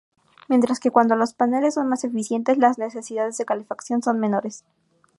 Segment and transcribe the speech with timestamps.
[0.47, 4.65] Mientras que cuando los paneles son más eficientes, las necesidades de calefacción son menores.